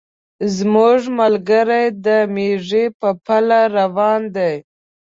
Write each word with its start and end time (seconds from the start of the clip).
زموږ 0.57 0.99
ملګري 1.19 1.85
د 2.05 2.07
مېږي 2.33 2.85
په 2.99 3.09
پله 3.25 3.59
روان 3.77 4.21
دي. 4.35 4.53